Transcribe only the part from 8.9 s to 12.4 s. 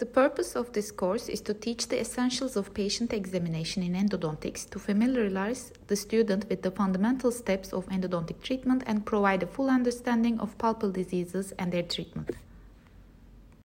provide a full understanding of pulpal diseases and their treatment.